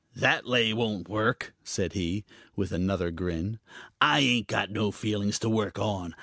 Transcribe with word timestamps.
"That 0.15 0.47
lay 0.47 0.73
won't 0.73 1.07
work," 1.07 1.53
said 1.63 1.93
he, 1.93 2.25
with 2.55 2.71
another 2.71 3.11
grin. 3.11 3.59
"I 4.01 4.17
ain't 4.21 4.47
got 4.47 4.71
no 4.71 4.89
feelings 4.89 5.37
to 5.37 5.47
work 5.47 5.77
on. 5.77 6.15